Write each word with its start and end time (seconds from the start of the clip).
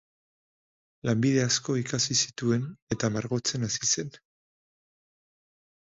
Lanbide 1.09 1.43
asko 1.49 1.75
ikasi 1.81 2.17
zituen 2.27 2.65
eta 2.97 3.13
margotzen 3.19 3.71
hasi 3.71 3.93
zen. 3.93 4.13